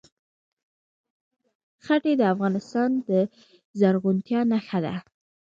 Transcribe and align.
ښتې 1.85 2.11
د 2.17 2.21
افغانستان 2.33 2.89
د 3.09 3.11
زرغونتیا 3.79 4.39
نښه 4.51 4.79
ده. 4.85 4.95